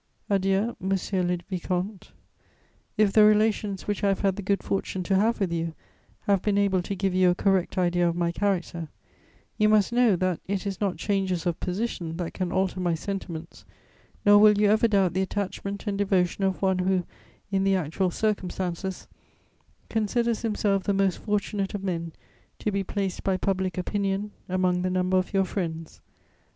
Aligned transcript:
"Adieu, 0.31 0.75
monsieur 0.79 1.21
le 1.21 1.37
vicomte: 1.47 2.11
if 2.97 3.13
the 3.13 3.23
relations 3.23 3.83
which 3.85 4.03
I 4.03 4.07
have 4.07 4.21
had 4.21 4.35
the 4.35 4.41
good 4.41 4.63
fortune 4.63 5.03
to 5.03 5.15
have 5.15 5.39
with 5.39 5.53
you 5.53 5.75
have 6.21 6.41
been 6.41 6.57
able 6.57 6.81
to 6.81 6.95
give 6.95 7.13
you 7.13 7.29
a 7.29 7.35
correct 7.35 7.77
idea 7.77 8.09
of 8.09 8.15
my 8.15 8.31
character, 8.31 8.87
you 9.59 9.69
must 9.69 9.93
know 9.93 10.15
that 10.15 10.39
it 10.47 10.65
is 10.65 10.81
not 10.81 10.97
changes 10.97 11.45
of 11.45 11.59
position 11.59 12.17
that 12.17 12.33
can 12.33 12.51
alter 12.51 12.79
my 12.79 12.95
sentiments, 12.95 13.63
nor 14.25 14.39
will 14.39 14.57
you 14.57 14.71
ever 14.71 14.87
doubt 14.87 15.13
the 15.13 15.21
attachment 15.21 15.85
and 15.85 15.99
devotion 15.99 16.43
of 16.43 16.63
one 16.63 16.79
who, 16.79 17.03
in 17.51 17.63
the 17.63 17.75
actual 17.75 18.09
circumstances, 18.09 19.07
considers 19.87 20.41
himself 20.41 20.81
the 20.81 20.93
most 20.95 21.19
fortunate 21.19 21.75
of 21.75 21.83
men 21.83 22.11
to 22.57 22.71
be 22.71 22.83
placed 22.83 23.21
by 23.23 23.37
public 23.37 23.77
opinion 23.77 24.31
among 24.49 24.81
the 24.81 24.89
number 24.89 25.17
of 25.17 25.31
your 25.31 25.45
friends. 25.45 26.01